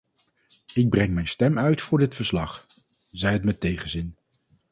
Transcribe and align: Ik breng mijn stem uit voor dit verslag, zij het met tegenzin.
Ik 0.73 0.89
breng 0.89 1.13
mijn 1.13 1.27
stem 1.27 1.59
uit 1.59 1.81
voor 1.81 1.97
dit 1.99 2.15
verslag, 2.15 2.67
zij 3.11 3.31
het 3.33 3.43
met 3.43 3.59
tegenzin. 3.59 4.15